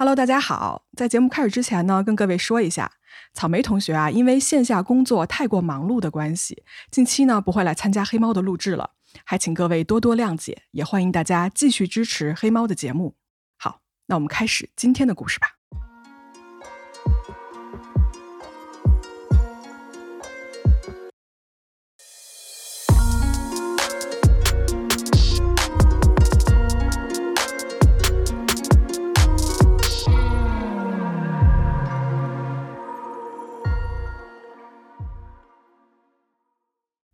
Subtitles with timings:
[0.00, 0.84] Hello，大家好。
[0.96, 2.92] 在节目开始之前呢，跟各位说一下，
[3.34, 8.90] 草莓同学啊，因为线下工作太过忙碌的关系，近期呢不会来参加黑猫的录制了，
[9.24, 13.16] 还请各位多多谅解，也欢迎大家继续支持黑猫的节目。
[13.56, 15.48] 好，那我们开始今天的故事吧。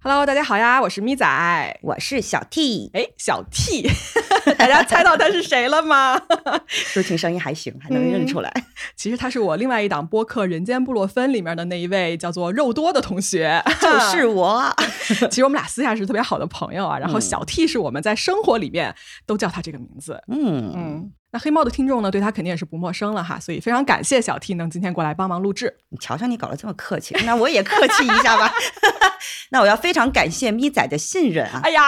[0.07, 2.91] Hello，大家好呀，我是咪仔，我是小 T。
[2.93, 3.89] 哎，小 T，
[4.65, 6.19] 大家猜到他是谁了吗？
[6.67, 8.51] 是不是听声音还行，还能认出来？
[8.97, 14.75] 其实他是我另外一档播客《人间布洛芬》里面的那一位叫做肉多的同学，就是我。
[15.29, 16.99] 其实我们俩私下是特别好的朋友啊。
[16.99, 18.95] 然后小 T 是我们在生活里面
[19.27, 20.23] 都叫他这个名字。
[20.29, 21.13] 嗯嗯。
[21.33, 25.77] 那黑猫的听众呢，对他肯定也是不陌生了哈，所以非常感谢小 T 能今天过来帮忙录制。
[25.89, 28.53] 你瞧瞧，你搞得这么客气，那我也客气一下吧。
[29.51, 31.61] 那我要非常感谢咪仔的信任啊！
[31.65, 31.83] 哎呀，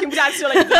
[0.00, 0.76] 听不下去了已经。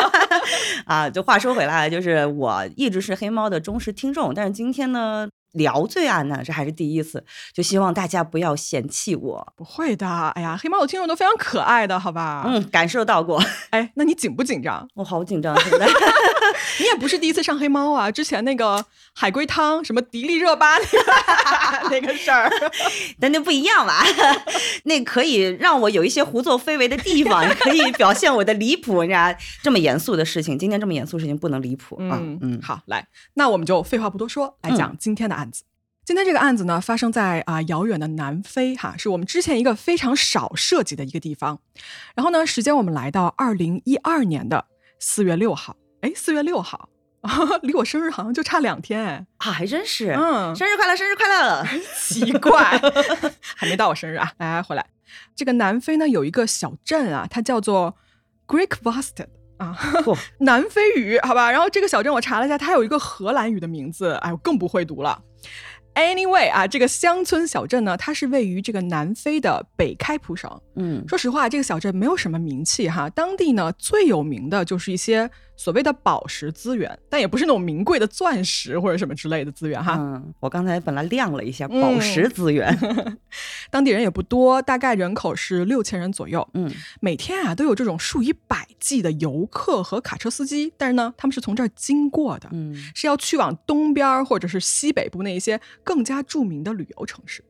[0.89, 5.29] 啊，就话说回来，就是我一直是黑猫的忠实听众，但是今天呢。
[5.59, 9.53] 聊罪案呢，这还是第一次，就希望大家不要嫌弃我。
[9.57, 12.45] 不会的，哎呀，黑猫的听众都非常可爱的，好吧？
[12.47, 13.43] 嗯，感受到过。
[13.71, 14.89] 哎，那你紧不紧张？
[14.95, 15.87] 我好紧张，现在。
[16.81, 20.77] 你也不是第一次上黑猫啊，之前那个海龟汤，什么迪丽热巴
[21.91, 22.51] 那个事儿，
[23.21, 24.05] 但那不一样吧？
[24.85, 29.03] 那可以让我有一些胡作非为的地方，也可以表现我的离谱。
[29.03, 32.19] 你知道这么严肃的事情，今天这么严肃事情不能离谱啊。
[32.41, 35.65] 嗯，好，来，那我们就废话不多说，来讲今天的案子。
[36.05, 41.61] 今天这个案子呢，发生在啊遥远的南非，哈，是我们之前一个非常少涉及的一个地方。
[42.15, 44.65] 然后呢，时间我们来到二零一二年的
[44.99, 46.89] 四月六号，哎，四月六号，
[47.61, 52.81] 离我生日好像就差两天，哎，啊，还真是，嗯，生日快乐，生日快乐，奇怪，
[53.55, 54.87] 还没到我生日啊，来回来，
[55.37, 57.95] 这个南非呢有一个小镇啊，它叫做
[58.47, 59.27] Greek Vastad
[59.59, 59.79] 啊，
[60.41, 65.23] 南非语，好吧，然后这个小镇我查了一下，它有一个荷兰语的名字，哎，我更不会读了。
[65.95, 70.51] Anyway 啊，这个乡村小镇呢，它是位于这个南非的北开普省。
[70.77, 75.31] 嗯，说实话，这个小镇没有什么名气哈，当地呢最有名的就是一些。
[75.59, 79.97] 所谓的宝石资源，但也不是那种名贵的钻石或者什么之类的资源哈。
[79.99, 82.75] 嗯，我刚才本来亮了一下宝石资源，
[83.69, 86.49] 当地人也不多，大概人口是六千人左右。
[86.55, 97.43] 嗯，每天啊都有这种数以百计的游客和卡车司机，但是呢，他们是从这儿经过的，嗯，是要去往东边或者是西北部那一些更加著名的旅游城市。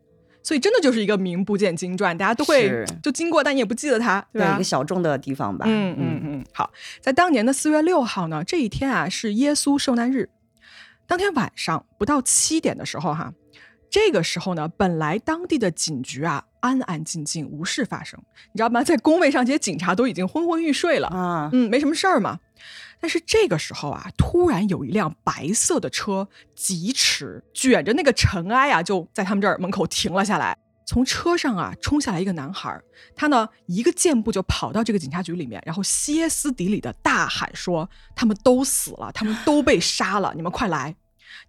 [0.48, 4.54] 所以真的就是一个名不见经传，大家都会就经过，但你也不记得它，对吧？
[4.54, 5.66] 一个小众的地方吧。
[5.68, 6.44] 嗯嗯嗯。
[6.54, 6.70] 好，
[7.02, 10.30] 在当年的四月六号呢，这一天啊是耶稣受难日。
[11.06, 13.30] 当天晚上不到七点的时候，哈，
[13.90, 18.18] 这个时候呢，本来当地的警局啊安安静静，无事发生，
[18.54, 18.82] 你知道吗？
[18.82, 22.38] 在工位上，这些警察都已经昏昏欲睡了啊，嗯，没什么事儿嘛。
[23.00, 30.56] 但是这个时候啊，突然有一辆白色的车疾驰，卷着那个尘埃啊，就在他们这儿门口停了下来。
[30.86, 32.80] 从车上啊冲下来一个男孩，
[33.14, 40.96] 他呢一个箭步就跑到这个警察局里面，然后歇斯底里的大喊说：“他们都死了，他们都被 杀了，你们快来！”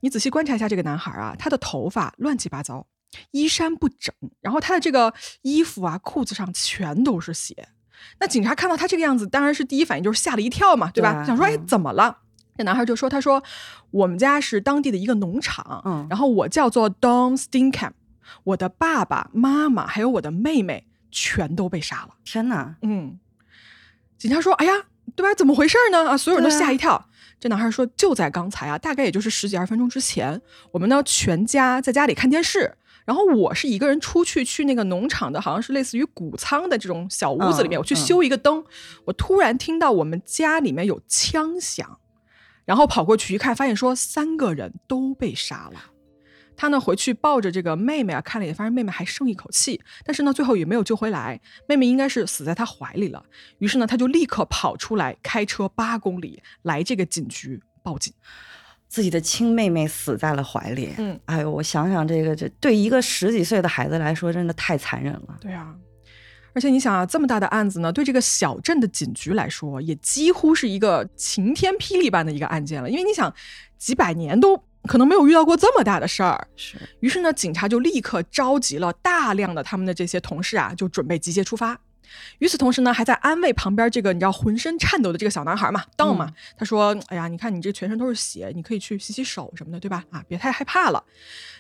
[0.02, 2.86] 你仔细观察一下这个男孩啊，他的头发乱七八糟，
[3.31, 7.70] 衣衫不整，然后他的这个衣服啊裤子上全都是血。
[8.20, 11.24] 那警察看到他这个样子，当然是第一反应就是吓了一跳嘛，对吧？
[11.26, 12.18] 想说，哎，怎么了？
[12.58, 13.42] 这男孩就说：“他说，
[13.92, 17.92] 我们家是当地的一个农场，嗯，然后我叫做 Don Stinkham，
[18.44, 22.09] 我的爸爸妈妈还有我的妹妹全都被杀了。
[22.26, 22.76] 天哪！
[22.82, 23.18] 嗯，
[24.18, 24.74] 警察说：，哎呀，
[25.16, 25.34] 对吧？
[25.34, 26.09] 怎么回事呢？
[26.09, 27.08] 啊，所有人都吓一跳。
[27.40, 30.42] 这男孩说：，就在刚才啊，大概也就是十几二十分钟之前，
[30.74, 32.76] 我们呢全家在家里看电视。”
[33.09, 38.64] 然后我是一个人出去去那个农场的，好像是类似于谷仓的这种小屋子里面，我去修一个灯。
[39.03, 41.97] 我突然听到我们家里面有枪响，
[42.66, 45.81] 然后跑过去一看，发现说三个人都被杀了。
[46.56, 53.26] 他呢回去抱着这个妹妹啊，看了一眼，发现妹妹还剩一口气，但是呢最后也没有救回来，妹妹应该是死在他怀里了。
[53.58, 58.14] 于是呢他就立刻跑出来，开车八公里来这个警局报警。
[58.90, 65.38] 自己的亲妹妹死在了怀里，嗯，哎呦，我想想这个，这对一个十几岁的孩子来说，真的太残忍了。
[65.40, 65.76] 对啊，
[66.53, 72.90] 而且你想啊，这么大的案子呢，对这个小镇的警局来说，也几乎是一个晴天霹雳般的一个案件了。
[72.90, 73.32] 因为你想，
[73.78, 74.58] 几百年都
[74.88, 76.47] 可能没有遇到过这么大的事儿。
[76.56, 76.76] 是。
[77.02, 81.80] 于是呢，警察就立刻召集了大量的他们的这些同事啊，就准备集结出发。
[82.40, 90.03] 与此同时呢，还在安慰旁边这个你知道浑身颤抖的这个小男孩嘛，Don 嘛，他说：“哎呀，你看你这全身都是血，你可以去洗洗手什么的，对吧？
[90.09, 91.03] 啊，别太害怕了。”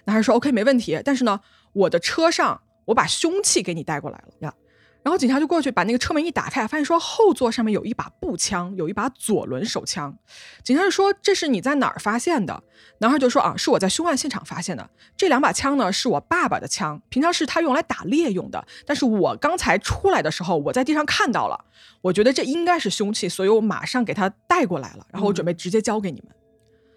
[0.05, 1.01] 男孩说：“OK，没问题。
[1.03, 1.39] 但是呢，
[1.73, 4.53] 我的车上我把凶器给你带过来了呀。”
[5.01, 10.15] 然后警察就过去把那个车门一打开，发现说后座上面有一把步枪，有一把左轮手枪。
[10.61, 12.61] 警察就说：“这是你在哪儿发现的？”
[12.99, 14.89] 男孩就说：“啊，是我在凶案现场发现的。
[15.15, 18.67] 这两把枪呢，是我爸爸的枪，平常是他用来打猎用的。
[18.85, 21.63] 但是我刚才出来的时候，我在地上看到了，
[22.01, 25.07] 我觉得这应该是凶器，所以我马上给他带过来了。
[25.11, 26.35] 然后我准备直接交给你们。”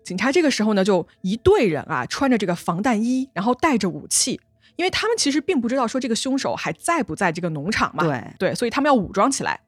[0.03, 4.41] 警察这个时候呢，就一队人啊，穿着这个防弹衣，然后带着武器。
[4.77, 9.61] 因为他们其实并不知道说这个凶手还在不在这个农场嘛，对对，所以他们要武装起来。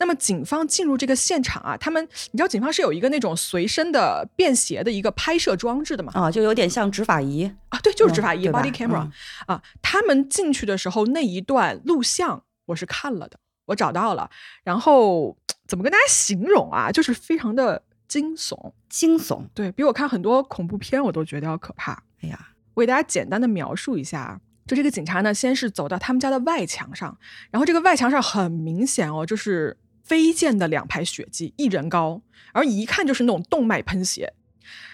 [0.00, 6.12] 那么警方进入这个现场啊，他们你知道警方是有一个那种随身的便携的一个拍摄装置的嘛？
[6.14, 9.10] 啊，就有点像执法仪啊，对，就是执法仪 body camera
[9.46, 9.60] 啊。
[9.82, 13.36] 他们进去的时候那一段录像我是看了的，
[13.66, 14.30] 我找到了。
[14.62, 15.36] 然后
[15.66, 16.92] 怎么跟大家形容啊？
[16.92, 22.04] 就是非常的惊悚，惊悚，对比我看很多恐怖片我都觉得要可怕。
[22.22, 22.38] 哎呀。
[22.78, 27.18] 我给大家简单的描述一下，就这个警察呢，先是走到他们家的外墙上，
[27.50, 32.22] 然后这个外墙上很明显哦，就是飞溅的两排血迹，一人高，
[32.52, 34.32] 而一看就是那种动脉喷血。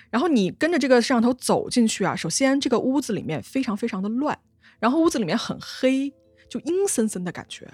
[0.08, 4.38] 然后你跟着这个摄像头走进去啊，首先这个屋子里面非常非常的乱，
[4.78, 6.10] 然后屋子里面很黑，
[6.48, 7.70] 就阴森森的感觉。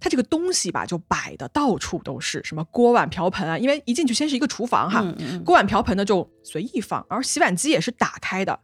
[0.00, 5.14] 它这个东西吧，就摆的到处都是，什么锅碗瓢盆啊，因为一进去先是一个厨房哈，
[5.44, 8.58] 锅碗瓢盆呢就随意放，而洗碗机也是打开的。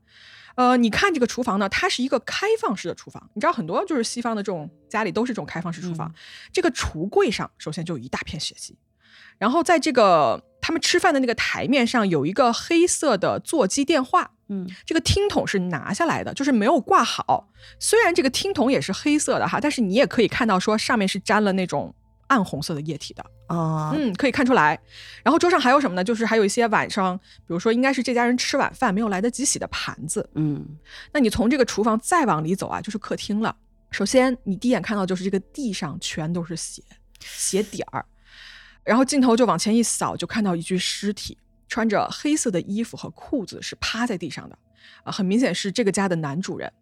[0.56, 3.30] 呃，你看这个厨房呢，它是一个开放式的厨房。
[3.34, 6.12] 你知道很多就是西方的这种家里都是这种开放式厨房。
[6.52, 8.76] 这个橱柜上首先就有一大片血迹，
[9.38, 17.48] 然后在这个他们吃饭的那个台面上有一个黑色的座机电话，嗯，这个听筒是拿下来的，就是没有挂好。
[17.78, 21.94] 虽然这个听筒也是黑色的哈，但是你也可以看到说上面是沾了那种。
[22.30, 24.80] 暗红色的液体的啊，嗯，可以看出来。
[25.24, 26.02] 然后桌上还有什么呢？
[26.04, 30.26] 就是还有一些晚上，比如说应该是这家人吃晚饭没有来得及洗的盘子。
[30.34, 30.64] 嗯，
[31.12, 33.54] 那你从这个厨房再往里走啊，就是客厅了。
[33.90, 36.80] 首先你第一眼看到就是这个地上全都是血，
[37.18, 38.06] 血点儿。
[38.84, 41.36] 然后镜头就往前一扫，就看到一具尸体，
[41.68, 44.56] 穿着黑色的衣服和裤子，是趴在地上的。
[45.02, 46.72] 啊，很明显是这个家的男主人。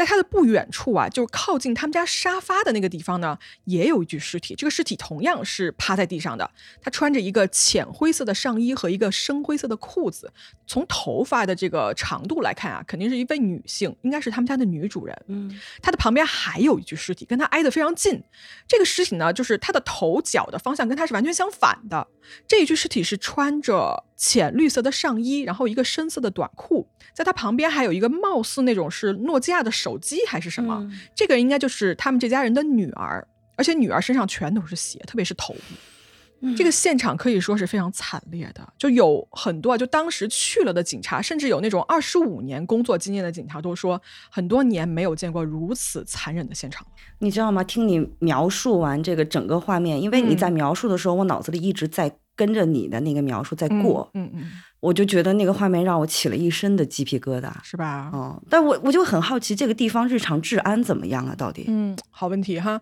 [0.00, 4.54] 在他的不远处啊，就是靠近他们家沙发的那个地方呢，也有一具尸体。
[4.54, 6.50] 这个尸体同样是趴在地上的，
[6.80, 10.32] 他穿着一个浅灰色的上衣和一个深灰色的裤子。
[10.66, 15.14] 从头发的这个长度来看啊，肯定是一位女性，应该是他们家的女主人。
[15.26, 18.22] 嗯，他的旁边还有一具尸体，跟他挨得非常近。
[18.66, 22.08] 这个尸体呢，就是他的头脚的方向跟他是完全相反的。
[22.48, 26.86] 这一具尸体是穿着浅绿色的上衣，然后一个深色的短裤。
[27.14, 33.26] 在他旁边还有一个貌似那种是诺基亚的手机还是什么，这个应该就是他们这家人的女儿，
[33.56, 36.54] 而且女儿身上全都是血，特别是头部。
[36.56, 44.00] 这个现场可以说是非常惨烈的，就有很多就当时去了的警察，甚至有那种二十五年工作经验的警察都说，
[44.30, 46.86] 很多年没有见过如此残忍的现场。
[47.18, 47.62] 你知道吗？
[47.64, 54.10] 听你描述完这个整个画面，因为你在描述的时候，我脑子里一直在跟着你的那个描述在过。
[54.14, 54.50] 嗯嗯。
[54.80, 58.10] 我就觉得那个画面让我起了一身的鸡皮疙瘩，是吧？
[58.14, 61.34] 嗯，但我我就很好奇，这个地方日常治安怎么样啊？
[61.34, 61.66] 到底？
[61.68, 62.80] 嗯，好问题哈。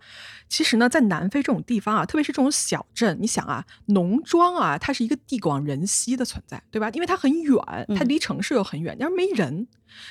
[0.48, 6.88] 其实呢，在南非这种地方啊，特别是这种小镇，你想啊，农庄啊，它是一个地广人稀的存在，对吧？
[6.94, 7.58] 因为它很远，
[7.96, 9.66] 它离城市又很远，但是没人，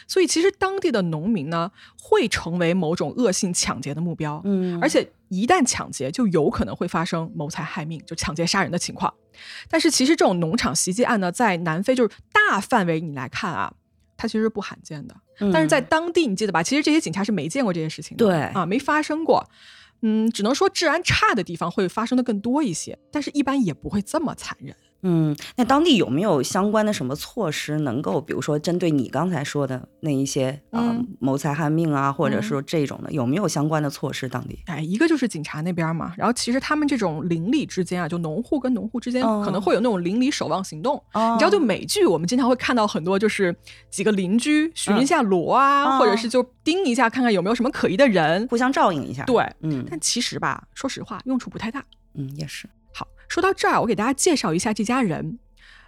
[0.07, 4.39] 所以其实当地的农民呢，会成为某种恶性抢劫的目标。
[4.43, 9.11] 嗯，而且一旦抢劫，就有可能会发生谋财害命，就抢劫杀人的情况。
[9.69, 13.73] 但是其实这种农场袭击案呢，在南非就是大范围你来看啊，
[14.15, 15.15] 它其实是不罕见的。
[15.53, 16.63] 但是在当地，你记得吧？
[16.63, 19.47] 其实这些警察是没见过这些事情的，对啊，没发生过。
[20.01, 24.75] 嗯，只能说治安差的地方会发生的更多一些，但是一般也不会这么残忍。
[25.03, 34.27] 嗯，那当地有没有相关的什么措施，能够比如说针对你刚才说的那一些啊谋财害命啊，或者说这种的，有没有相关的措施？
[34.27, 34.59] 当地？
[34.65, 41.01] 哎，一个就是警察那边嘛，然后其实他们这种邻里之间啊，就农户跟农户之间可能会有那种邻里守望行动。
[41.13, 43.55] 你知道，就美剧我们经常会看到很多，就是
[43.89, 49.23] 几个邻居巡一下逻啊，或者是就盯一下看看有没有什么可疑的人，互相照应一下。
[49.25, 49.85] 对，嗯。
[49.89, 51.83] 但其实吧，说实话，用处不太大。
[52.15, 52.67] 嗯，也是。
[53.27, 55.39] 说到这儿，我给大家介绍一下这家人。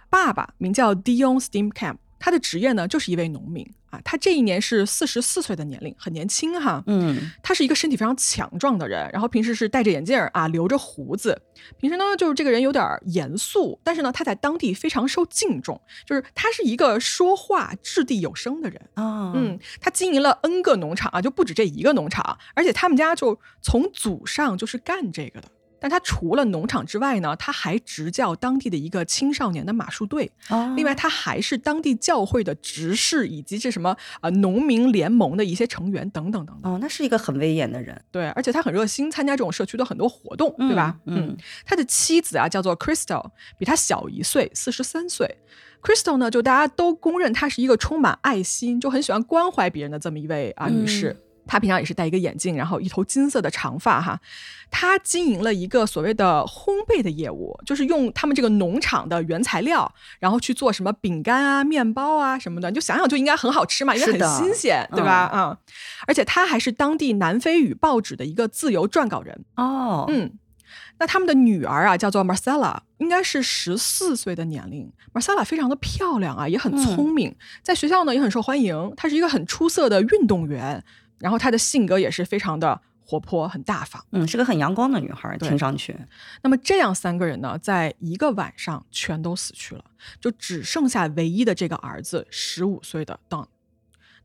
[0.08, 4.00] 爸爸名叫 Dion Steamcamp，他的职业呢就是一位农民啊。
[4.04, 6.82] 他这一年是四十四岁的年龄，很年轻哈。
[6.88, 11.40] 嗯，他是一个身体非常强壮的人，然后平时是戴着眼镜儿啊，留着胡子。
[11.78, 18.82] 平时呢，就是这个人有点儿严肃，但是呢，他在当地非常受敬重，就是他是一个说话掷地有声的人。
[18.94, 25.48] 啊，嗯，他经营了 N 个农场啊，就不止这一个农场，而且他们家就从祖上就是干这个的。
[25.80, 30.30] 但他除了农场之外呢，他还执教当地的一个青少年的马术队。
[30.48, 36.74] 哦另外，他还是当地教会的执事，以及这什么呃农民联盟的一些成员等等等等。
[36.74, 40.96] 哦，那是一个很威严的人，对，而且他很热心参加这种社区的很多活动，对吧？
[41.06, 45.38] 嗯，他的妻子啊叫做 Crystal，比他小一岁，四十三岁。
[45.82, 51.16] Crystal 呢，就大家都公认她是一个充满爱心，就很喜欢关怀别人的这么一位啊女士。
[51.50, 54.20] 她平常也是戴一个眼镜，然后一头金色的长发哈。
[54.70, 62.70] 他经营了一个所谓的烘焙的业务，就是用他们这个农场的原材料，然后去做什么饼干啊、面包啊什么的。
[62.70, 65.24] 你就想想就应该很好吃嘛，因为很新鲜，对吧？
[65.24, 65.58] 啊、
[66.06, 69.44] 而且他还是当地南非语报纸的一个自由撰稿人。
[69.56, 70.30] 哦，嗯，
[71.00, 74.92] 那他们的女儿啊，叫做 Marcella，应该是十四岁的年龄。
[75.12, 78.92] Marcella 非常的漂亮啊，也很聪明，在学校呢也很受欢迎。
[78.96, 80.84] 她是一个很出色的运动员，
[81.20, 84.04] 然后她的性格也是非常的活泼，很大方。
[84.10, 85.96] 嗯，是个很阳光的女孩，对听上去，
[86.42, 89.84] 那么这样三个人呢，在一个晚上全都死去了，
[90.20, 93.46] 就只剩下唯一的这个儿子，十五岁的 Don。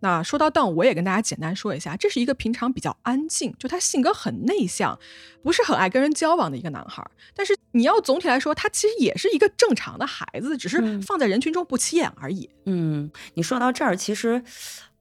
[0.02, 5.00] 那说到 Don，我也跟大家简单说一下，这是一个平常比较安静，就他性格很内向，
[5.42, 7.10] 不是很爱跟人交往的一个男孩儿。
[7.34, 12.48] 但是你要总体来说，他其实也是一个正常的孩子，只是嗯放在人群中不起眼而已。
[12.66, 14.44] 嗯，你说到这儿，其实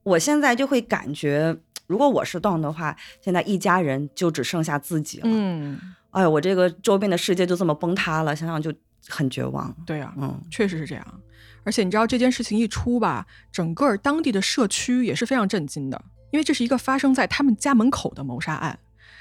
[0.05, 1.55] 我现在就会感觉，
[1.87, 5.25] 如果我是 Don 的话，现在一家人就只剩下自己了。
[5.27, 5.79] 嗯，
[6.11, 8.73] 哎呦，我这个周边的世界就这么崩塌了，想想就
[9.09, 9.75] 很绝望。
[9.87, 11.21] 对呀、嗯，确实是这样。
[11.63, 18.79] 而且你知道这件事情一出吧，整个当地的社区也是非常震惊的，因为这是一个发生在他们家门口的谋杀案，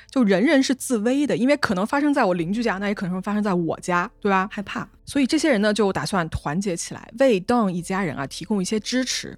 [0.09, 4.47] 就人人是自危的，因为可能发生在我邻居家，那也可能会发生在我家，对吧？
[4.51, 4.87] 害怕。
[5.05, 9.37] 所以这些人呢就打算团结起来，为 Don 一家人啊提供一些支持。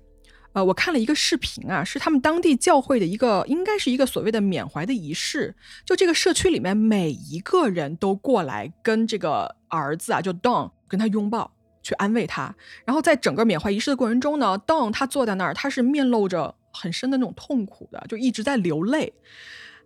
[0.55, 5.53] 呃，我看了一个视频啊，是他们当地教会的一个，应该是一个所谓的缅怀的仪式。
[5.83, 11.51] 就这个社区里面每一个人都过来跟这个儿子啊，就 Don 跟他拥抱，
[11.83, 12.55] 去安慰他。
[12.85, 19.11] 然后在整个缅怀仪式的过程中呢，Don 他坐在那儿，他是面露着很深的那种痛苦的，就一直在流泪。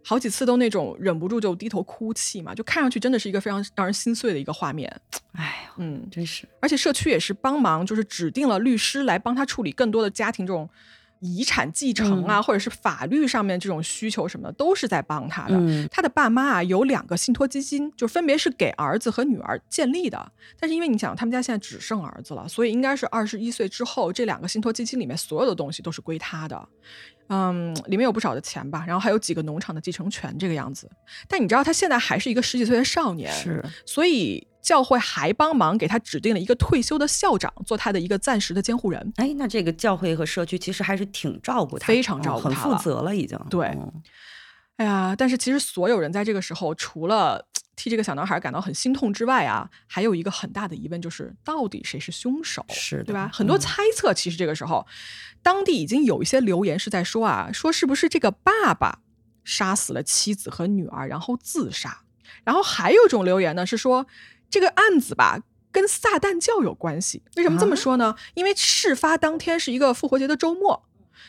[0.04, 4.90] 好几次都那种忍不住就低头哭泣嘛，就看上去真的是一个非常让人心碎的一个画面。
[5.34, 6.48] 哎呦， 嗯，真是。
[6.62, 10.68] 而且社区也是帮忙，就是指定了律师来帮他处理更多的家庭这种
[11.20, 15.56] 遗产继承啊，或者是法律上面这种需求什么的，都是在帮他的。
[15.58, 20.32] 嗯他的爸妈啊有两个信托基金，就分别是给儿子和女儿建立的。
[20.58, 26.68] 但是因为你想，他们家现在只剩儿子了，所以应该是二十一岁之后，这两个信托基金里面所有的东西都是归他的。
[27.30, 30.90] 嗯，里面有不少的钱吧，然后还有几个农场的继承权这个样子。
[31.28, 39.14] 但你知道，他现在还是一个十几岁的少年，是，所以教会还帮忙给他指定了一个退休的校长做他的一个暂时的监护人。
[39.18, 43.40] 哎，那这个教会和社区其实还是挺照顾他，非常照顾很负他了责了，已经。
[43.50, 43.94] 对嗯
[44.78, 47.46] 哎呀，但是其实所有人在这个时候，除了
[47.80, 52.66] 替这个小男孩感到很心痛之外啊，还有一个很大的疑问，就是到底谁是凶手？
[52.68, 53.32] 是的对吧？
[53.34, 54.86] 很多嗯猜测，其实这个时候，
[55.42, 59.00] 当地已经有一些留言是在说啊，说是不是这个爸爸
[59.46, 62.02] 杀死了妻子和女儿，然后自杀？
[62.44, 64.06] 然后还有一种留言呢，是说
[64.50, 65.40] 这个案子吧。
[65.72, 68.16] 跟撒旦教有关系，为什么这么啊说呢？
[68.34, 70.84] 因为事发当天是一个复活节的周末，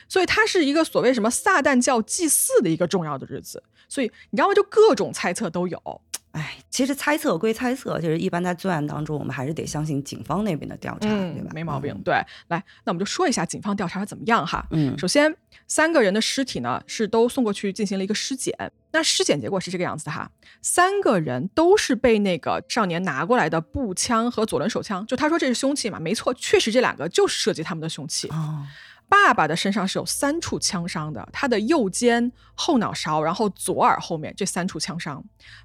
[0.08, 4.54] 所以它是一个所谓什么撒旦教祭祀的一个重要的日子，所以你知道吗？
[4.54, 6.00] 就各种猜测都有。
[6.32, 11.50] 哎，其实猜测归猜测，就是一般在罪案当中，我们还是得相信警方那边的调查，对吧？
[11.52, 11.92] 没毛病。
[12.04, 12.14] 对，
[12.48, 14.64] 来，那我们就说一下警方调查怎么样哈。
[14.96, 15.34] 首先，
[15.66, 18.54] 三个人的尸体呢是都送过去进行了一个尸检。
[18.92, 20.28] 那尸检结果是这个样子的哈，
[20.62, 28.28] 三个人都是被那个少年拿过来的步枪和左轮手枪，就他说这是凶器嘛，没错，确实这两个就是涉及他们的凶器。
[28.28, 28.66] 哦，
[29.10, 35.22] 爸爸的身上是有三处枪伤的，他的右肩、后脑勺，然后左耳后面这三处枪伤。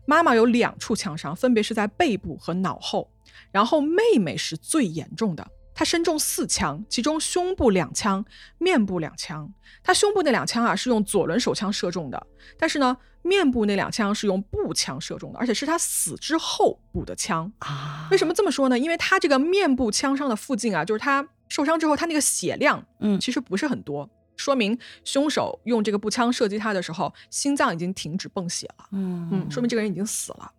[0.08, 3.12] 妈妈有两处枪伤，分别是在背部和脑后。
[3.52, 8.26] 然后妹妹是最严重的，她身中四枪，其中胸部两枪，
[8.58, 9.54] 面部两枪。
[9.84, 17.52] 她胸部那两枪啊是用左轮手枪射中的，但是呢，面部那两枪是用步枪射中的，而且是她死之后补的枪。
[17.60, 18.80] 啊，为什么这么说呢？
[18.80, 23.20] 因为他这个面部枪伤的附近啊，就是他受伤之后，他那个血量，嗯。
[23.20, 29.30] 其实不是很多，说明凶手用这个步枪射击他的时候，心脏已经停止泵血了，嗯。
[29.32, 30.52] 嗯，说明这个人已经死了。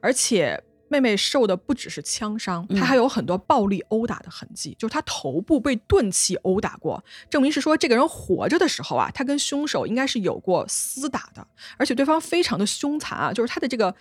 [0.00, 2.78] 而且妹妹受的不只是枪伤，嗯。
[2.78, 11.44] 她还有很多暴力殴打的痕迹，就是她头部被钝器殴打过，证明是说这个人活着的时候啊，他跟凶手应该是有过厮打的，
[11.78, 13.94] 而且对方非常的凶残啊，就是他的这个，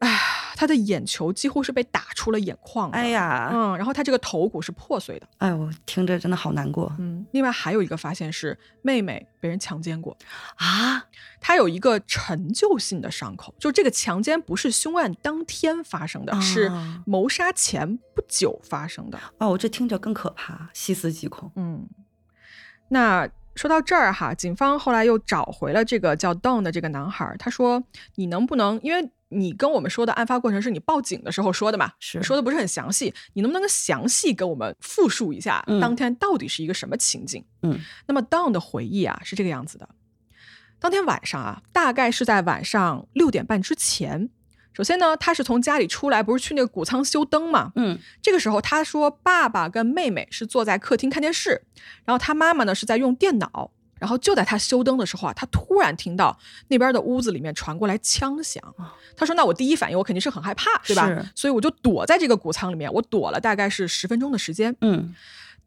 [0.00, 0.20] 哎，
[0.56, 10.16] 他的眼球几乎是被打出了眼眶的，哎呀，嗯，然后他这个头骨是破碎的，哎，我听着真的好难过嗯，另外还有一个发现是妹妹被人强奸过，
[10.56, 11.04] 啊！
[11.40, 19.18] 她有一个陈旧性的伤口，就这个强奸不是凶案当天发生的，是啊谋杀前不久发生的。
[19.38, 21.50] 哦，这听着更可怕，细思极恐。
[21.56, 21.88] 嗯，
[22.88, 27.82] 那说到这儿哈，警方后来又找回了这个叫 Don 的这个男孩儿，他说
[28.16, 39.88] ：“你能不能，因为你跟我们说的案发过程是你报警的时候说的嘛，是说的不是很详细，你能不能详细跟我们复述一下嗯当天到底是一个什么情景？”嗯那么 Don 的回忆啊是这个样子的：
[40.78, 44.30] 当天晚上啊，大概是在晚上六点半之前。
[44.72, 47.72] 首先呢，他是从家里出来，不是去那个谷仓修灯嘛？
[47.76, 51.62] 嗯这个时候，他说爸爸跟妹妹是坐在客厅看电视，
[52.04, 53.70] 然后他妈妈呢是在用电脑。
[54.00, 56.34] 然后就在他修灯的时候啊，他突然听到
[56.68, 58.96] 那边的屋子里面传过来枪响啊。
[59.14, 61.06] 他说：“那我第一反应我肯定是很害怕，对吧？
[61.34, 64.74] 所以我就躲在这个谷仓里面，我躲了大概是十分钟的时间。
[64.80, 65.14] 嗯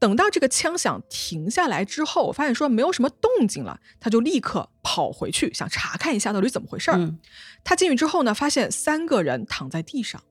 [0.03, 6.97] 等到这个枪响停下来之后，发现说没有什么动静了，他就立刻跑回去想查看一下到底怎么回事儿。
[6.97, 7.17] 嗯
[7.63, 10.21] 他进去之后呢，发现三个人躺在地上，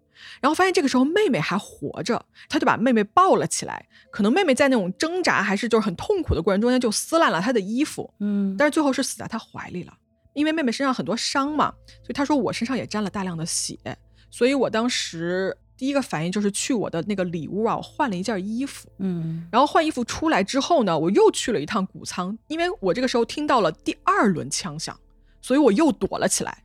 [0.43, 3.89] 然后发现这个时候妹妹还活着，他就把妹妹抱了起来。
[4.11, 9.95] 可能妹妹在那种挣扎还是就是很痛苦的过程中间，就撕烂了他的衣服，嗯，但是最后是死在他怀里了。
[10.35, 13.79] 因为妹妹身上很多伤嘛，所以他说我身上也沾了大量的血，
[14.31, 18.89] 所以我当时第一个反应就是去我的那个里屋啊，我换了一件衣服。
[19.01, 24.97] 嗯然后换衣服出来之后呢，我又去了一趟谷仓，因为我这个时候听到了第二轮枪响，
[25.41, 26.63] 所以我又躲了起来。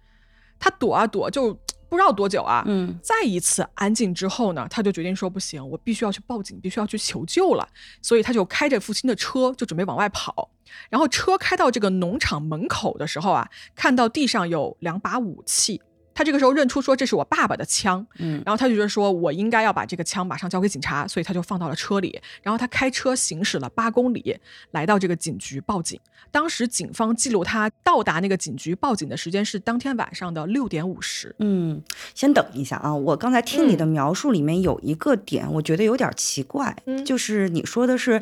[0.60, 1.52] 他躲啊躲，就
[1.90, 2.64] 不知道多久啊。
[2.68, 7.68] 嗯再一次安静之后呢，他就决定说不行，我必须要去报警，必须要去求救了。
[8.04, 10.52] 所以他就开着父亲的车，就准备往外跑。
[10.92, 15.82] 然后车开到这个农场门口的时候啊，看到地上有两把武器。
[16.18, 22.20] 他这个时候认出说这是我爸爸的枪，嗯然后他就觉得说，我应该要把这个枪马上交给警察，所以他就放到了车里。
[22.42, 24.36] 然后他开车行驶了八公里，
[24.72, 26.00] 来到这个警局报警。
[26.32, 31.36] 当时警方记录他到达那个警局报警的时间是当天晚上的六点五十。
[31.38, 31.80] 嗯，
[32.16, 32.92] 先等一下啊！
[32.92, 38.20] 我刚才听你的描述里面有一个点，我觉得有点奇怪，嗯就是你说的是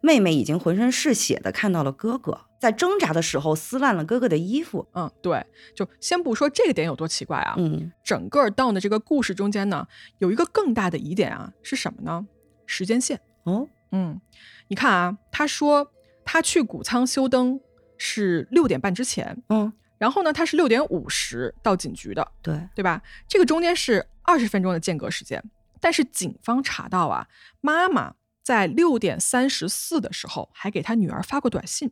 [0.00, 4.86] 妹妹已经浑身是血的看到了哥哥，在挣扎的时候撕烂了哥哥的衣服。
[4.94, 9.86] 嗯，对，就先不说这个点有多奇怪啊，嗯整个 Down 的这个故事中间呢，
[10.18, 12.26] 有一个更大的疑点啊，是什么呢？
[12.66, 13.20] 时间线。
[13.44, 14.20] 哦嗯，
[14.68, 15.90] 你看啊，他说
[16.24, 17.58] 他去谷仓修灯
[17.96, 23.02] 是六点半之前，嗯，然后呢，他是六点五十到警局的，对，对吧？
[23.26, 25.42] 这个中间是二十分钟的间隔时间，
[25.80, 27.26] 但是警方查到啊，
[27.62, 28.14] 妈妈
[28.48, 31.90] 在六点三十四的时候还给他女儿发过短信，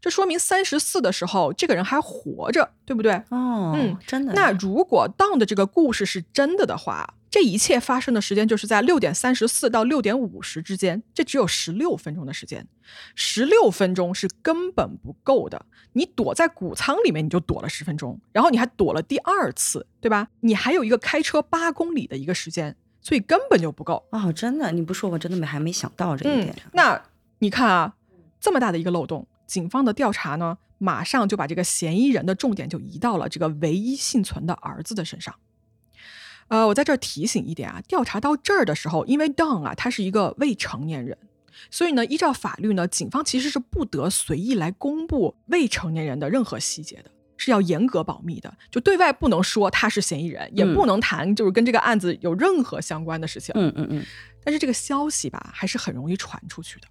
[0.00, 3.12] 这说明三十四的时候这个人还活着，对不对？
[3.28, 4.32] 哦，嗯，真的。
[4.32, 12.66] 那如果 Down 的这个故事是真的的话，这一切发生的时间就是在六点三十四到六点五十之间，这只有十六分钟的时间，
[13.14, 15.66] 十六分钟是根本不够的。
[15.92, 20.28] 你躲在谷仓里面，你就躲了十分钟，然后你还躲了第二次，对吧？
[20.40, 24.06] 你还有一个开车八公里的一个时间，所以根本就不够。
[24.10, 27.02] 哦，真的，你不说我真的没还没想到这一嗯点。，那
[27.38, 27.94] 你看啊，
[28.38, 35.34] 这么大的一个漏洞，警方的调查呢，马上就把这个嫌疑人的重点就移到了这个唯一幸存的儿子的身上。
[36.48, 41.16] 呃，我在这儿提醒一点啊，调查到这儿的时候，因为 Don 啊，他是一个未成年人，
[41.70, 47.10] 所以呢，依照法律呢，警方其实是不得随意来公布未成年人的任何细节的。
[47.40, 53.54] 是要严格保密的，就对外不能说他是嫌疑人，也嗯不能谈就是跟这个案子有任何相关的事情。
[53.56, 54.04] 嗯嗯嗯，
[54.44, 56.86] 但是这个消息吧，还是很容易传出去的，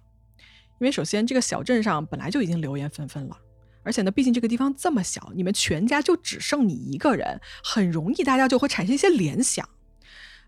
[0.80, 3.38] 因为首先这个小镇上本来就已经流言纷纷了，
[3.84, 9.68] 而且呢，毕竟这个地方这么小，你们全家就只剩你一个人，很容易大家就会产生一些联想。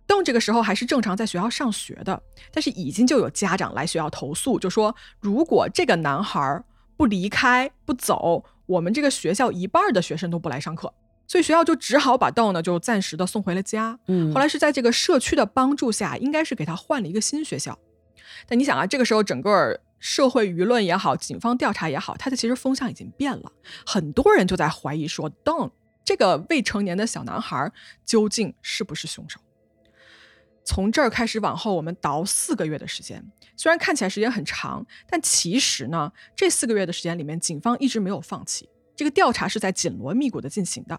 [0.04, 6.60] 邓这个时候还是正常在学校上学的，但是已经就有家长来学校投诉，就说如果这个男孩
[6.96, 10.92] 不离开不走，我们这个学校一半的学生都不来上课，
[11.26, 13.98] 所以学校就只好把 Don 呢就暂时的送回了家。
[14.06, 17.78] 嗯，后来是在这个社区的帮助下，应该是给他换了一个新学校。
[18.46, 23.52] 但你想啊，这个时候整个社会舆论也好，警方调查也好，他的其实风向已经变了，
[23.84, 25.70] 很多人就在怀疑说，Don
[26.04, 27.70] 这个未成年的小男孩
[28.04, 29.38] 究竟是不是凶手？
[30.64, 33.24] 从这儿开始往后，我们倒四个月的时间，
[33.56, 40.98] 虽然看起来时间很长，但其实呢，这四个月的时间里面，警方一直没有放弃，这个调查是在紧锣密鼓的进行的。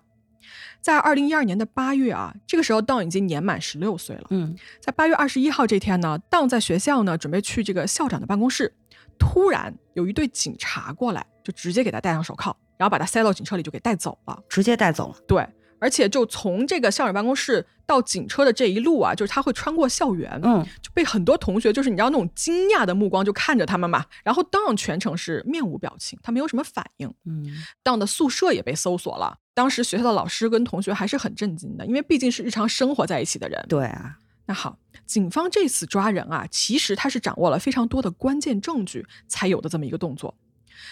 [0.82, 4.28] 在二零一二年的八月啊，这个时候当已经年满十六岁了。
[4.32, 8.72] 嗯，在八月二十一号这天呢，当在学校呢准备去这个校长的办公室，
[9.18, 14.38] 突然有一队警察过来，就直接给他戴上手铐，然后把他塞到警车里就给带走了。
[14.50, 15.16] 直接带走了。
[15.26, 15.48] 对，
[15.84, 24.06] 而且就从这个校长办公室到警车的这一路啊，就是他会穿过校园，嗯，就被很多同学就是你知道那种惊讶的目光就看着他们嘛。
[24.24, 27.14] 然后当全程是面无表情，他没有什么反应。
[27.26, 27.46] 嗯，
[27.84, 33.62] 当的宿舍也被搜索了，当时学校的老师跟同学还是很震惊的，因为毕竟是日常生活在一起的人。
[33.68, 40.34] 对啊，那好，警方这次抓人啊，其实他是掌握了非常多的关键证据才有的这么一个动作。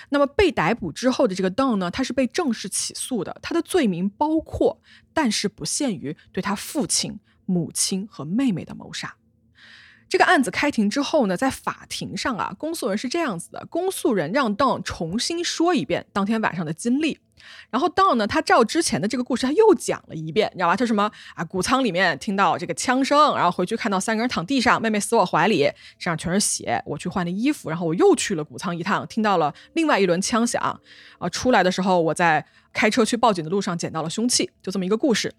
[0.09, 4.79] 那么被逮捕之后的这个邓呢，他是被正式起诉的，他的罪名包括，
[5.13, 9.15] 但是不限于对他父亲、母亲和妹妹的谋杀。
[10.12, 17.17] 这个案子开庭之后呢，在法庭上啊，公诉人是这样子的：公诉人让 Don 重新说一遍当天晚上的经历，
[17.69, 20.76] 然后 Don 呢，他照之前的这个故事他又讲了一遍，你知道吧？
[20.76, 21.45] 他什么啊？
[21.45, 25.63] 谷仓里面听到这个枪声，然后回去看到三个人躺地上，妹妹死我怀里，
[25.97, 26.84] 身上全是血。
[26.86, 30.62] 我去换了衣服，然后我又去了谷仓一趟，听到了另外一轮枪响。
[31.19, 35.34] 啊，出来的时候我在开车去报警的路上捡到了凶器，就这么一个故事。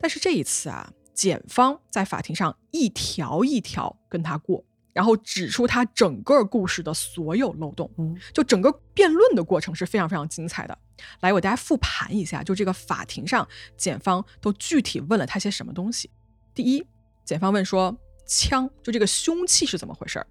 [0.00, 7.90] 但是这一次啊，检方在法庭上一条一条跟他过，然后指出他整个故事的所有漏洞。
[7.96, 10.78] 嗯就整个辩论的过程是非常非常精彩的。
[11.20, 16.10] 来，我大家复盘一下，就这个法庭上，检方都具体问了他些什么东西。
[16.54, 16.86] 第一，
[17.24, 20.26] 检方问说，枪就这个凶器是怎么回事儿？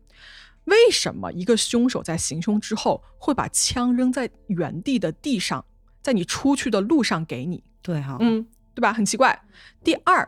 [0.66, 5.64] 为什么一个凶手在行凶之后会把枪扔在原地的地上，
[6.02, 7.64] 在你出去的路上给你？
[7.84, 8.92] 对哈、嗯，对吧？
[8.92, 9.40] 很奇怪。
[9.84, 10.28] 第二，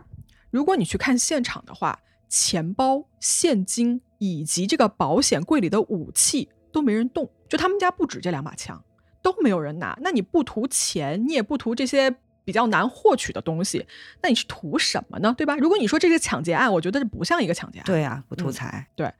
[0.57, 8.83] 如果你去看现场的话，钱包、现金以及这个保险柜里的武器都没人动，就他们家不止这两把枪，
[9.21, 9.95] 都没有人拿。
[10.01, 12.09] 那你不图钱，你也不图这些
[12.43, 13.85] 比较难获取的东西，
[14.23, 15.31] 那你是图什么呢？
[15.37, 15.55] 对吧？
[15.57, 17.85] 如果你说这个抢劫案，我觉得这不像一个抢劫案。
[17.85, 19.13] 对啊，不图嗯对。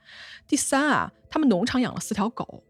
[0.48, 2.64] 第三啊，他们农场养了四条狗，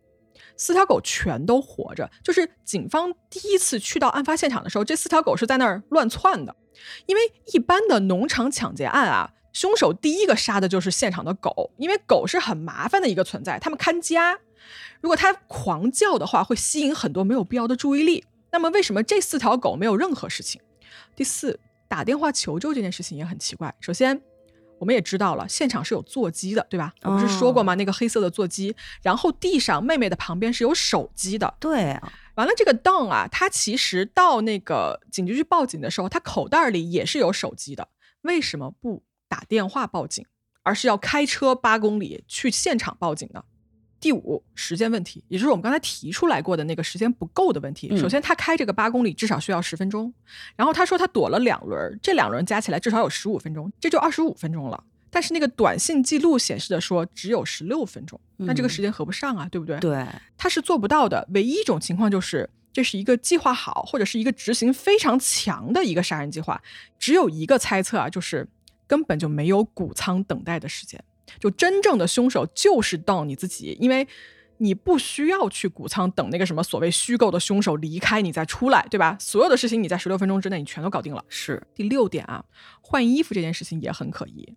[0.57, 2.11] 四条狗全都活着。
[2.21, 6.53] 就是警方第一次去到案发现场的时候，这四条狗是在那儿乱窜的。
[7.05, 7.21] 因为
[7.53, 14.39] 一般的农场抢劫案啊，凶手第一个杀的就是现场的狗，因为狗是很麻烦的一个存在，他们看家。
[14.99, 18.25] 如果它狂叫的话，会吸引很多没有必要的注意力。
[18.51, 20.59] 那么为什么这四条狗没有任何事情？
[21.15, 23.73] 第四，打电话求救这件事情也很奇怪。
[23.79, 24.19] 首先，
[24.79, 26.93] 我们也知道了，现场是有座机的，对吧？
[27.03, 27.75] 我不是说过吗？
[27.75, 31.53] 那个黑色的座机，然后地上妹妹的旁边是有手机的。
[31.59, 37.87] 对啊，完了，这个 Don 啊，他其实到那个警局去报警的时候，他口袋里也是有手机的。
[38.21, 40.23] 为什么不打电话报警，
[40.61, 43.43] 而是要开车八公里去现场报警呢？
[43.99, 47.87] 第五，时间问题，也就是我们刚才提出来过的那个时间不够的问题。
[47.89, 50.13] 嗯首先，他开这个八公里至少需要十分钟，
[50.55, 54.83] 然后他说他躲了两轮，这两轮加起来至少有十五分钟，这就二十五分钟了。
[55.09, 59.79] 但是那个短信记录显示的说只有十六分钟，那这个嗯时间合不上啊，对不对？
[59.79, 60.05] 对，
[60.37, 61.27] 他是做不到的。
[61.33, 66.61] 唯一一种情况就是，这是一个计划好或者是一个执行非常强的一个杀人计划。
[66.99, 68.47] 只有一个猜测啊，就是
[68.85, 71.03] 根本就没有谷仓等待的时间，
[71.39, 74.07] 就真正的凶手就是到你自己，因为
[74.57, 79.15] 你不需要去谷仓等那个什么所谓虚构的凶手离开你再出来，对吧？
[79.19, 81.23] 所有的事情你在十六分钟之内你全都搞定了。
[81.29, 82.43] 是第六点啊，
[82.81, 84.53] 换衣服这件事情也很可疑。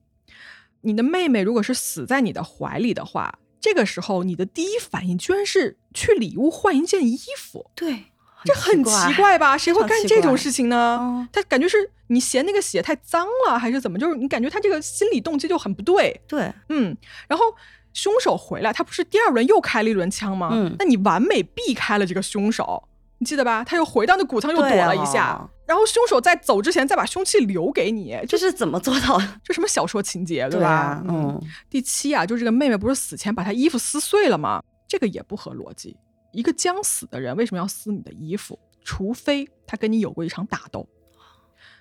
[0.82, 8.04] 你的妹妹如果是死在你的怀里的话，这个时候你的第一反应居然是去里屋换一件衣服，对，
[8.44, 9.58] 这很奇怪吧？
[9.58, 10.98] 谁会干这种事情呢？
[11.00, 13.98] 嗯他感觉是你嫌那个血太脏了，还是怎么？
[13.98, 16.18] 就是你感觉他这个心理动机就很不对。
[16.26, 16.96] 对，嗯，
[17.28, 17.44] 然后
[17.92, 20.48] 凶手回来，他不是第二轮又开了一轮枪吗？
[20.52, 22.82] 嗯那你完美避开了这个凶手，
[23.18, 23.62] 你记得吧？
[23.62, 29.34] 他又回到那谷仓又躲了一下，啊然后凶手在走之前再把凶器留给你，这是怎么做到的？
[29.44, 30.50] 这什么小说情节，吧？
[30.50, 34.60] 对啊，嗯，第七啊，就是这个妹妹不是死前把她衣服撕碎了吗？
[34.88, 35.96] 这个也不合逻辑。
[36.32, 38.58] 一个将死的人为什么要撕你的衣服？
[38.82, 40.88] 除非他跟你有过一场打斗。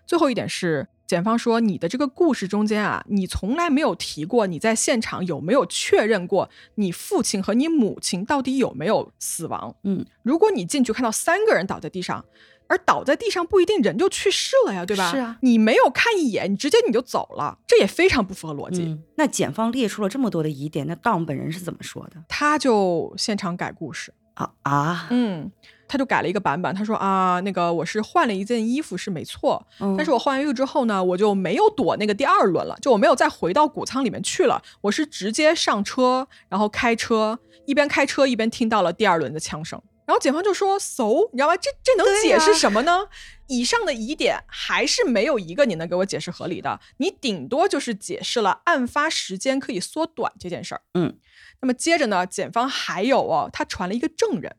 [0.05, 9.75] 最后一点是，检方说你的这个故事中间啊，你从来没有提过你在现场有没有确认过你父亲和你母亲到底有没有死亡。
[9.83, 12.23] 嗯，如果你进去看到三个人倒在地上，
[12.69, 15.11] 而倒在地上不一定人就去世了呀，对吧？
[15.11, 18.83] 是啊你没有看一眼，你直接你就走了，这也非常不符合逻辑。
[18.83, 22.23] 嗯，那检方列出了这么多的疑点，那当本人是怎么说的？
[22.29, 25.51] 他就现场改故事，啊啊，嗯，
[25.87, 26.73] 他就改了一个版本。
[26.75, 39.81] 他说啊，那个我是换了一件衣服是没错，嗯但是我换完衣服之后呢，我就没有躲那个第二轮了，就我没有再回到谷仓里面去了，我是直接上车，然后开车，一边开车一边听到了第二轮的枪声。
[40.09, 41.55] 然后检方就说：“so，你知道吗？
[41.55, 43.07] 这这能解释什么呢？
[43.45, 50.81] 以上的疑点还是没有一个你能给我解释合理的，你顶多就是解释了案发时间可以缩短这件事儿。
[50.95, 51.15] 嗯，
[51.61, 54.55] 那么接着呢，检方还有哦，他传了一个证人，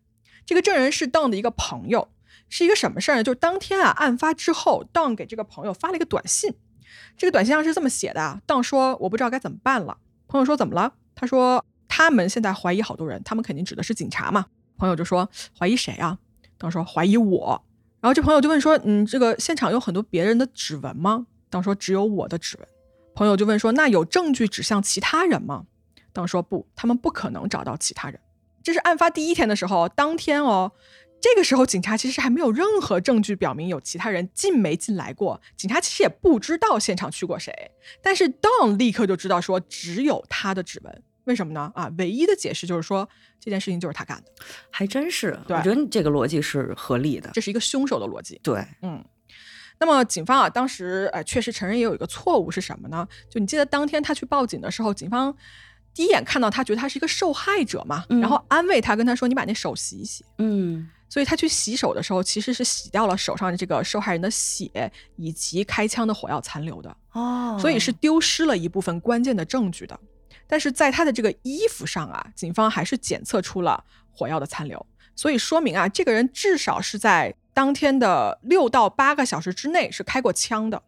[0.46, 2.12] 这个证人是 Don 的一个朋友，
[2.48, 3.24] 是一个什么事儿呢？
[3.24, 6.54] 就是当天啊，案发之后，Don 给这个朋友发了一个短信，
[7.16, 9.98] 这个短信上是这么写的啊：Don 说我不知道该怎么办了。
[10.28, 10.94] 朋友说怎么了？
[11.16, 14.46] 他说他们现在怀疑好多人，他们肯定指的是警察嘛。
[14.80, 16.18] 朋友就说怀疑谁啊
[16.56, 17.62] 当说怀疑我。
[18.00, 22.66] 然后这朋友就问说：“嗯，这个现场有很多别人的指纹吗？”当说只有我的指纹。
[23.14, 25.66] 朋友就问说：“那有证据指向其他人吗？”
[26.14, 28.18] 当说不，他们不可能找到其他人。
[28.62, 30.72] 这是案发第一天的时候，当天哦，
[31.20, 37.52] 这个时候警察其实还没有任何证据表明有其他人进没进来过，警察其实也不知道现场去过谁。
[38.02, 41.02] 但是 Don 立刻就知道说只有他的指纹。
[41.24, 41.70] 为什么呢？
[41.74, 44.32] 啊，唯一的解释就是说这件事情就是他干的，
[44.70, 45.38] 还真是。
[45.48, 47.30] 我觉得你这个逻辑是合理的。
[47.32, 48.40] 这是一个凶手的逻辑。
[48.42, 49.04] 对，嗯，
[49.78, 53.06] 那么警方啊，当时呃确实承认也有一个错误是什么呢？
[53.28, 55.34] 就你记得当天他去报警的时候，警方
[55.94, 60.24] 第一眼看到他，觉得他是一个受害者嘛，嗯然后安慰他，跟他说你把那手洗一洗。
[60.38, 69.98] 嗯所以他去洗手的时候，其实是洗掉了手上的这个受害人的血以及开枪的火药残留的，哦，所以是丢失了一部分关键的证据的。
[70.50, 74.84] 但是在他的这个衣服上啊，警方还是检测出了火药的残留，
[75.14, 80.82] 所以说明啊，这个人至少是在当天的六到八个小时之内是开过枪的，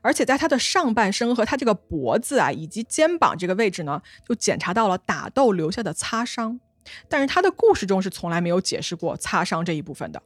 [0.00, 6.60] 而且在他的上半身和他这个脖子啊以及肩膀这个位置呢，就检查到了打斗留下的擦伤，
[7.08, 10.22] 但是他的故事中是从来没有解释过擦伤这一部分的。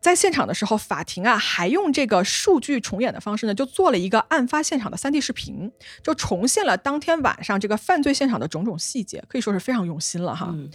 [0.00, 5.70] 在现场的时候，法庭啊还用这个数据重演的方式呢，就做了一个案发现场的 3D 视频，
[6.02, 10.50] 就重现了当天晚上这个犯罪现场的种种细节，可以说是非常用心了哈。
[10.52, 10.70] 嗯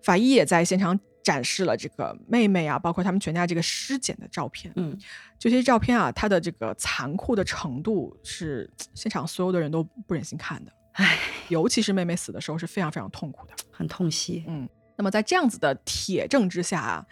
[0.00, 4.72] 法医也在现场展示了这个妹妹啊，包括他们全家这个尸检的照片。
[4.76, 4.96] 嗯
[5.38, 13.52] 这些照片啊，它的这个残酷的程度是现场所有的人都不忍心看的，唉，尤其是妹妹死的时候是非常非常痛苦的。
[13.70, 14.44] 很痛惜。
[14.46, 17.04] 嗯，那么在这样子的铁证之下啊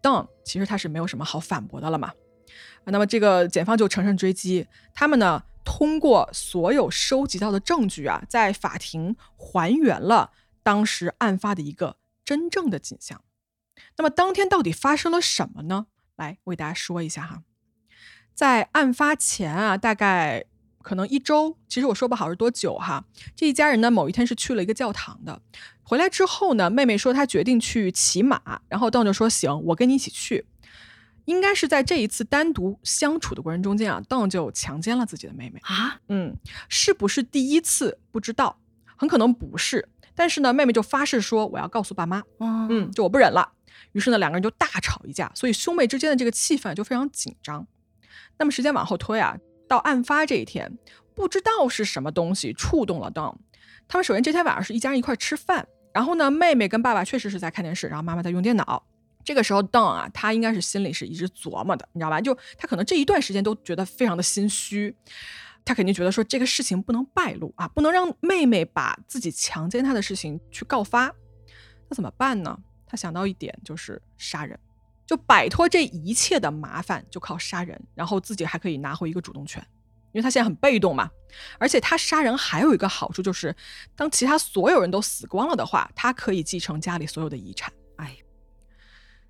[0.00, 2.08] 当其实他是没有什么好反驳的了嘛。
[2.84, 10.32] 啊那么这个检方就乘胜追击，他们呢通过所有收集到的证据啊，在法庭还原了
[10.62, 13.22] 当时案发的一个真正的景象。
[13.96, 15.86] 那么当天到底发生了什么呢？
[16.16, 17.42] 来为大家说一下哈，
[18.34, 20.44] 在案发前啊，大概
[20.82, 23.04] 可能一周，其实我说不好是多久哈。
[23.36, 25.40] 这一家人呢，某一天是去了一个教堂的，
[25.82, 30.46] 回来之后呢，妹妹说她决定去骑马，然后 Don 就说行，我跟你一起去。
[31.26, 35.60] 应该是在这一次单独相处的过程中间啊，Don 就强奸了自己的妹妹。
[35.62, 36.34] 啊，嗯，
[36.68, 38.58] 是不是第一次不知道，
[38.96, 39.88] 很可能不是。
[40.14, 43.52] 但是呢，妹妹就发誓说我要告诉爸妈，嗯嗯，就我不忍了。
[43.92, 47.64] 于是呢，两个人就大吵一架，所以兄妹之间的这个气氛就非常紧张。
[48.38, 49.36] 那么时间往后推啊，
[49.70, 50.76] 到案发这一天，
[51.14, 53.36] 不知道是什么东西触动了 Don。
[53.86, 58.84] 他们首先这天晚上是一家人一块吃饭，然后呢，妹妹跟爸爸确实是在看电视，然后妈妈在用电脑。
[59.22, 62.20] 这个时候，Don 啊，他应该是心里是一直琢磨的，你知道吧？
[62.20, 64.92] 就他可能这一段时间都觉得非常的心虚，
[65.64, 71.14] 他肯定觉得说这个事情不能败露啊，不能让妹妹把自己强奸他的事情去告发。
[71.88, 72.58] 那怎么办呢？
[72.88, 74.58] 他想到一点就是杀人，
[75.10, 79.60] 就摆脱这一切的麻烦，就靠杀人，然后自己还可以拿回一个主动权，
[80.12, 81.10] 因为他现在很被动嘛。
[81.58, 83.52] 而且他杀人还有一个好处就是，
[83.96, 87.72] 当其他所有人都死光了的话，他可以继承家里所有的遗产。
[87.96, 88.16] 哎，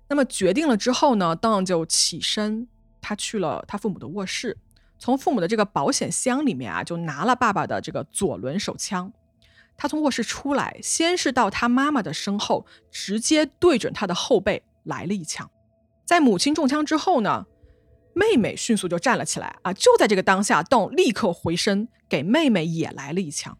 [0.07, 2.67] 那么决定了之后呢，当就起身，
[3.01, 4.55] 他去了他父母的卧室，
[4.99, 9.11] 从父母的这个保险箱里面啊，就拿了爸爸的这个左轮手枪。
[9.75, 15.49] 他从卧室出来，先是到他妈妈的身后，直接对准他的后背来了一枪。
[16.11, 17.45] 在母亲中枪之后呢，
[18.13, 19.71] 妹妹迅速就站了起来啊！
[19.71, 23.57] 就在这个当下，邓立刻回身给妹妹也来了一枪。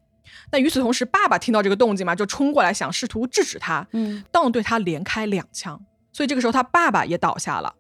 [0.51, 7.73] 那与此同时，爸爸听到这个动静嘛，就冲过来想试图制止他，嗯邓对他连开两枪，所以这个时候他爸爸也倒下了。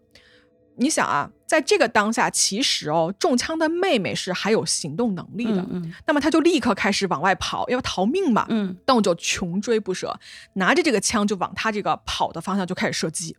[0.77, 8.45] 你想啊，在这个当下，其实哦，中枪的妹妹是还有行动能力的，嗯那么他就立刻开始往外跑，要逃命嘛。
[8.47, 10.17] 嗯邓就穷追不舍，
[10.53, 13.35] 拿着这个枪就往他这个跑的方向就开始射击。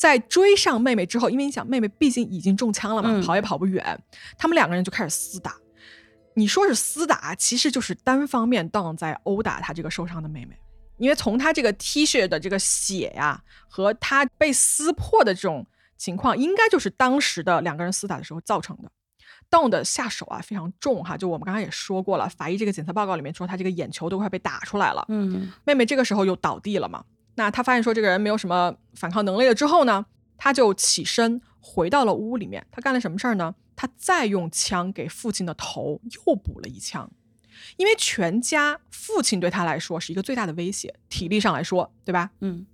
[0.00, 4.02] 在追上妹妹之后，因为你想，妹妹毕竟已经中枪了嘛，嗯跑也跑不远，
[4.38, 5.54] 他们两个人就开始厮打。
[6.32, 10.56] 你说是厮打，其实就是单方面邓在殴打他这个受伤的妹妹，
[10.96, 15.66] 因为从他这个 T 恤的这个血呀、和他被撕破的这种
[15.98, 18.90] 情况，应该就是当时的两个人厮打的时候造成的。
[19.50, 25.04] 邓的下手啊非常重哈，就我们刚刚也说过了，法医这个检测报告里面说他这个眼球都快被打出来了。
[25.08, 27.04] 嗯妹妹这个时候又倒地了嘛，
[27.40, 30.04] 那他发现说这个人没有什么反抗能力了之后呢，
[30.36, 32.66] 他就起身回到了屋里面。
[32.70, 33.54] 他干了什么事儿呢？
[33.74, 37.10] 他再用枪给父亲的头又补了一枪，
[37.78, 42.30] 因为全家父亲对他来说是一个最大的威胁，体力上来说，对吧？
[42.40, 42.66] 嗯。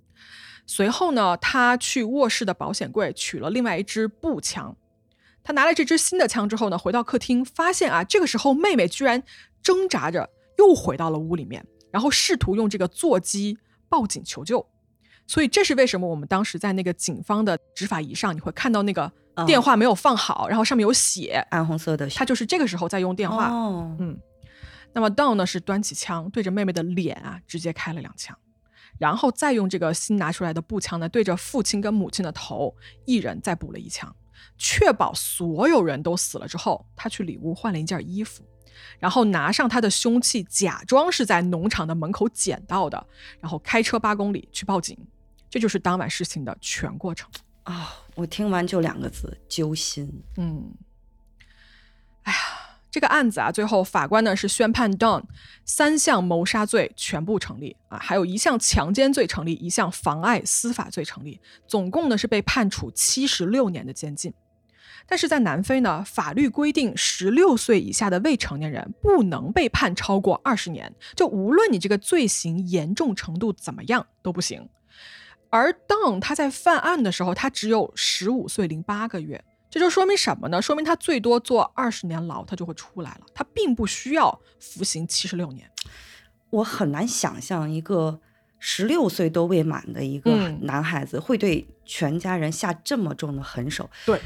[0.65, 4.75] 随后呢，他去卧室的保险柜取了另外一支步枪。
[5.41, 9.23] 他拿了这支新的枪之后呢，回到客厅，发现啊，这个时候妹妹居然
[9.63, 13.57] 挣扎着又回到了屋里面，然后试图用这个座机
[13.89, 14.65] 报警求救。
[15.25, 19.11] 所以这是为什么我们当时在那个警方的执法仪上，你会看到那个
[19.45, 22.07] 电话没有放好，然后上面有血，暗红色的。
[22.09, 23.49] 他就是这个时候在用电话。
[23.49, 24.17] 哦，嗯。
[24.93, 28.35] 那么 Don 呢是端起枪对着妹妹的脸啊，直接开了两枪。
[28.97, 32.73] 然后再用这个新拿出来的步枪呢，对着父亲跟母亲的头，
[33.05, 34.15] 一人再补了一枪，
[34.57, 38.43] 确保所有人都死了之后，他去里屋换了一件衣服，
[38.99, 43.07] 然后拿上他的凶器，假装是在农场的门口捡到的，
[43.39, 44.97] 然后开车八公里去报警。
[45.49, 47.29] 这就是当晚事情的全过程
[47.63, 47.93] 啊！
[48.15, 50.23] 我听完就两个字：揪心。
[50.37, 50.71] 嗯，
[52.23, 52.37] 哎呀。
[52.89, 55.21] 这个案子啊，最后法官呢是宣判 Don
[55.65, 64.33] 三项谋杀罪全部成立啊，还有一项强奸罪成立，一项妨碍司法罪成立，总共呢是被判处七十六年的监禁。
[65.07, 74.67] 但是在南非呢，法律规定十六岁以下的未成年人不能被判超过二十年，就无论你这个罪行严重程度怎么样都不行。
[75.49, 79.43] 而 Don 他在犯案的时候，他只有十五岁零八个月。
[79.69, 80.61] 这就说明什么呢？
[80.61, 83.21] 说明他最多坐二十年牢，他就会出来了。
[83.33, 85.69] 他并不需要服刑七十六年。
[86.49, 88.19] 我很难想象一个
[88.59, 93.89] 十六岁都未满的一个男孩子会对全家人下这么重的狠手。
[94.05, 94.19] 对，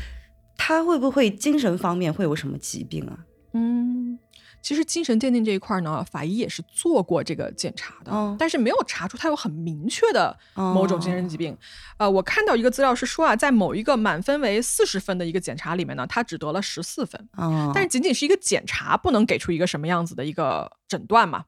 [0.64, 3.18] 他会不会精神方面会有什么疾病啊？
[3.54, 4.20] 嗯。
[4.62, 11.58] 其实精神鉴定这一块呢，法医也是做过这个检查的，但是没有查出他有很明确的某种精神疾病。
[11.98, 17.28] 呃，我看到一个资料是说啊，在某一个满分为四十分的一个检查里面呢，他只得了十四分。
[17.74, 21.46] 但是仅仅是一个检查，不能给出一个什么样子的一个诊断嘛？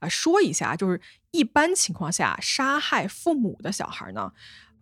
[0.00, 0.98] 啊，说一下，就是
[1.32, 4.32] 一般情况下，杀害父母的小孩呢。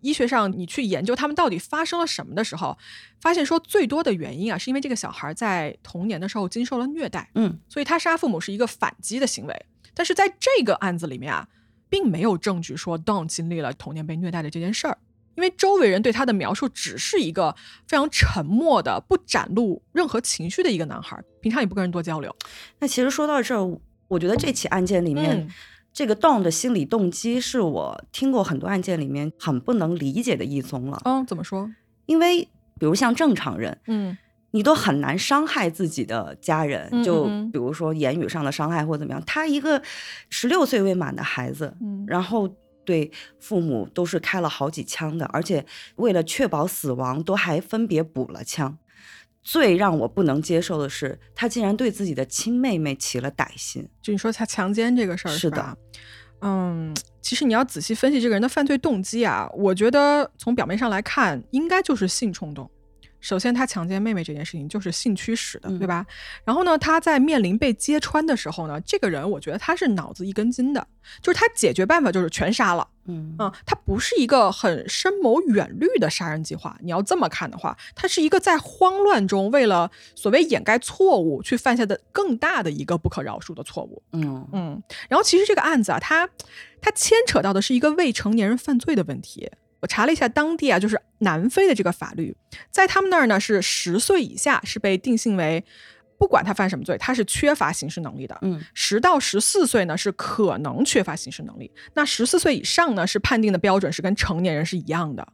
[0.03, 2.77] 医学上，你去研究他们到底发生了什么的时候，
[3.21, 9.67] 发现说最多的原因啊，是因为这个小孩在童年的时候经受了虐待，嗯，所以他杀父母是一个反击的行为。
[9.95, 11.49] 但是在这个案子里面啊，
[11.89, 14.99] 并没有证据说 Don 经历了童年被虐待的这件事儿，
[15.37, 17.55] 因为周围人对他的描述只是一个
[17.87, 22.35] 非常沉默的、不展露任何情绪的一个男孩，平常也不跟人多交流。
[22.81, 25.49] 那其实说到这儿，我觉得这起案件里面。
[25.93, 31.01] 这个 Don 的心理动机是我听过很多案件里面很不能理解的一宗了。
[31.05, 31.71] 嗯，怎么说？
[32.07, 32.43] 因为
[32.79, 34.17] 比如像正常人，嗯，
[34.53, 39.23] 你都很难伤害自己的家人，就比如说言语上的伤害或怎么样。
[39.27, 39.81] 他一个
[40.31, 41.77] 十六岁未满的孩子，
[42.07, 42.49] 然后
[42.85, 45.65] 对父母都是开了好几枪的，而且
[45.97, 48.77] 为了确保死亡，都还分别补了枪。
[49.43, 53.89] 最让我不能接受的是，他竟然对自己的亲妹妹起了歹心。
[54.01, 55.77] 就你说他强奸这个事儿是的，
[56.41, 62.71] 嗯，其实你要仔细分析这个人的犯罪动机啊，我觉得从表面上来看，应该就是性冲动。
[63.21, 66.05] 首先，他强奸妹妹这件事情就是性驱使的，对吧？
[66.45, 70.85] 然后呢，他在面临被揭穿的时候呢，这个人我觉得他是脑子一根筋的，
[71.21, 76.77] 就是他解决办法就是全杀了，嗯啊，他不是一个很深谋远虑的杀人计划。
[76.83, 84.03] 你要这么看的话，它是一个在慌乱中为了所谓掩盖错误去犯下的更大的一个不可饶恕的错误。
[84.13, 86.29] 嗯嗯，然后其实这个案子啊，它
[86.81, 89.51] 它牵扯到的是一个未成年人犯罪的问题。
[89.81, 92.37] 我查了一下当地啊，就是南非的这个法律，
[92.71, 95.65] 在他们那儿呢是十岁以下是被定性为，
[96.23, 98.39] 不管他犯什么罪，他是缺乏刑事能力的。
[98.43, 105.27] 嗯，十到十四岁呢是可能缺乏刑事能力，那十四岁以上呢是判定的标准是跟成年人是一样的。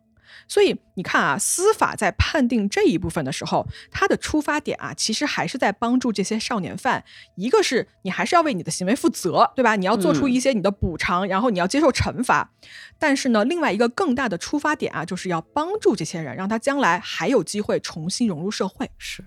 [0.46, 7.04] 所以你看啊，司法在判定这一部分的时候，它的出发点啊，其实还是在帮助这些少年犯。
[7.36, 9.76] 一个是你还是要为你的行为负责，对吧？
[9.76, 12.50] 你要做出一些你的补偿，然后你要接受惩罚。
[12.98, 18.90] 但是呢，另外一个更大的出发点啊，就是要帮助这些人，让他将来还有机会重新融入社会。
[18.98, 19.24] 是，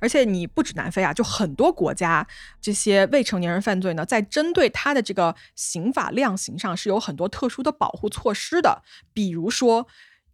[0.00, 2.26] 而且你不止南非啊，就很多国家
[2.60, 8.82] 这些未成年人犯罪呢，在针对他的这个刑法量刑上是有很多特殊的保护措施的，
[9.12, 9.86] 比如说。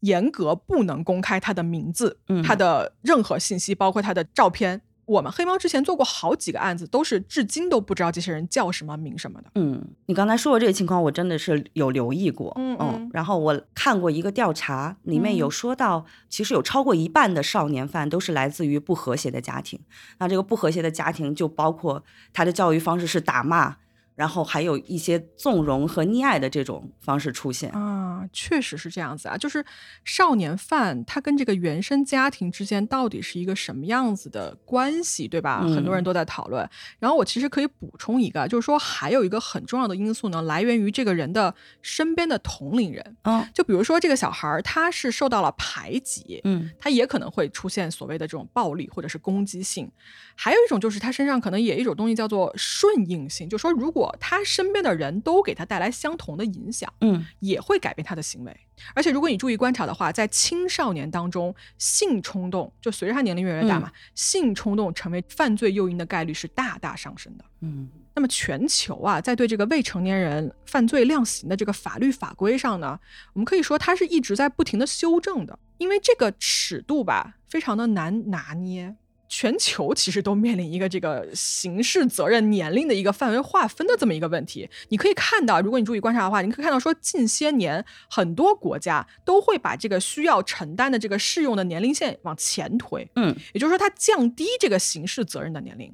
[0.06, 4.80] 严格不能公开他的名字，他的任何信息，包括他的照片。
[5.06, 9.48] 我们黑猫之前做过好几个案子，都是至今都不知道这些人叫什么名什么的。
[9.54, 12.52] 嗯，你刚才说的这个情况，我真的是有留意过。
[12.56, 13.08] 嗯嗯。
[13.12, 19.78] 然后我看过一个调查，里面有说到，其实有超过一半的少年犯都是来自于不和谐的家庭。
[20.18, 23.76] 那这个不和谐的家庭就包括他的教育方式是打骂。
[24.16, 29.36] 然后还有一些纵容和溺爱的这种方式出现啊，确实是这样子啊。
[29.36, 29.64] 就是
[30.04, 35.60] 少年犯他跟这个原生家庭之间到底是一个什么样子的关系，对吧？
[35.60, 36.68] 很多人都在讨论。
[36.98, 43.16] 然后我其实可以补充一个，就是说还有一个很重要的因素呢，来源于这个人的身边的同龄人。
[43.24, 49.90] 嗯，就比如说这个小孩儿，他是受到了排挤，嗯，他也可能会出现所谓的这种暴力或者是攻击性。
[50.34, 58.56] 还有一种就是他身上可能也一种东西叫做顺应性，就说如果他身边的人都给他带来相同的影响，嗯，也会改变他的行为。
[58.94, 67.44] 而且如果你注意观察的话，在青少年当中，性冲动就随着他年龄越来越大嘛，性冲动成为犯罪诱因的概率是大大上升的。
[67.60, 73.00] 嗯，那么全球啊，在对这个未成年人犯罪量刑的这个法律法规上呢，
[73.32, 78.94] 我们可以说它是一直在不停的修正的，因为这个尺度吧，非常的难拿捏。
[79.28, 84.68] 全球其实都面临一个这个刑事责任年龄的一个范围划分的这么一个问题。
[84.88, 93.08] 你可以看到，如果你注意观察的话，你可以看到说，近些年很多国家都会把这个需要承担的这个适用的年龄线往前推。
[93.16, 95.92] 嗯，也就是说，它降低这个刑事责任的年龄，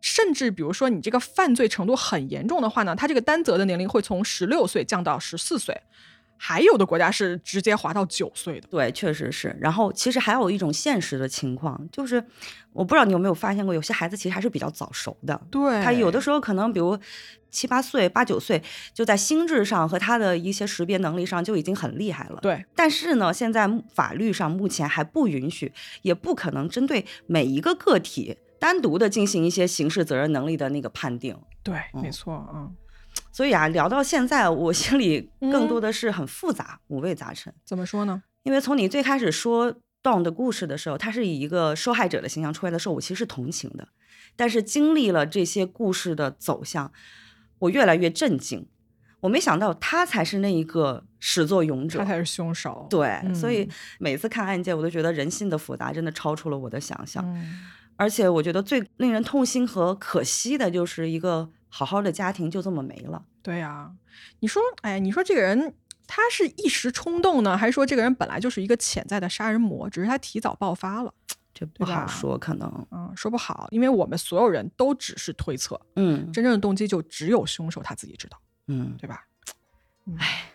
[0.00, 5.80] 甚至比如说你这个犯罪程度很严重的话呢，它这个担责的年龄会从十六岁降到十四岁。
[6.36, 9.56] 还有的国家是直接划到九岁的，对，确实是。
[9.60, 12.22] 然后其实还有一种现实的情况，就是
[12.72, 15.40] 我不知道你有没有发现过，有些孩子其实还是比较早熟的。
[15.50, 16.98] 对，他有的时候可能比如
[17.50, 18.62] 七八岁、八九岁，
[18.92, 22.38] 就在心智上和他的一些识别能力上就已经很厉害了。
[22.42, 25.72] 对，但是呢，现在法律上目前还不允许，
[26.02, 31.36] 也不可能针对每一个个体单独的进行一些刑事责任能力的那个判定。
[31.62, 32.74] 对，没错，嗯。
[33.34, 37.52] 所以啊，聊到现在，我心里更多的是很复杂、五味杂陈。
[37.64, 38.22] 怎么说呢？
[38.44, 39.74] 因为从你最开始说
[40.04, 43.88] Don 的故事的时候，他是以一个受害者的形象出来的时候，我其实是同情的。
[44.36, 46.92] 但是经历了这些故事的走向，
[47.58, 48.68] 我越来越震惊。
[49.18, 52.86] 我没想到他才是那一个始作俑者，他才是凶手。
[52.88, 53.68] 对，所以
[53.98, 57.24] 每次看案件，我都觉得人性的复杂真的超出了我的想象。
[57.96, 61.50] 而且我觉得最令人痛心和可惜的就是一个。
[61.76, 63.20] 好好的家庭就这么没了。
[63.42, 63.90] 对呀，
[64.38, 65.74] 你说，哎，你说这个人
[66.06, 71.12] 他是一时冲动呢，还是说这个人本来就是一个潜在的杀人魔，只是他提早爆发了？
[71.52, 79.26] 这不好说，可能，嗯，说不好，因为我们所有人都只是推测，嗯，真正的动机就只有凶手他自己知道，嗯，对吧？
[80.18, 80.52] 哎，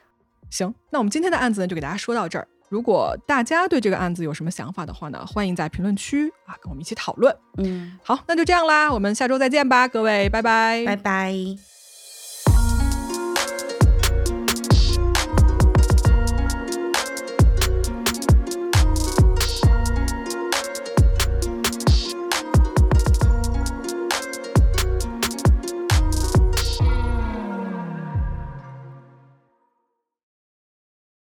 [0.49, 2.47] 行，那我们今天的案子呢，就给大家说到这儿。
[2.69, 7.35] 如果大家对这个案子有什么想法的话呢，欢迎在评论区啊跟我们一起讨论。
[7.57, 11.78] 嗯，好，那就这样啦，我们下周再见吧，各位，拜拜，拜拜。